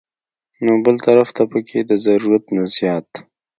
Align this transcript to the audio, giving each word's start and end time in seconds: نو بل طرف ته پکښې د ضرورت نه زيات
نو 0.65 0.73
بل 0.85 0.95
طرف 1.07 1.29
ته 1.35 1.43
پکښې 1.51 1.81
د 1.85 1.91
ضرورت 2.05 2.43
نه 2.55 2.63
زيات 2.75 3.09